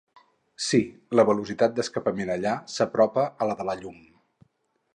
Sí, 0.67 0.79
la 1.19 1.25
velocitat 1.27 1.75
d'escapament 1.79 2.31
allà 2.37 2.53
s'apropa 2.77 3.27
a 3.45 3.49
la 3.51 3.57
de 3.61 3.69
la 3.69 3.77
llum. 3.83 4.01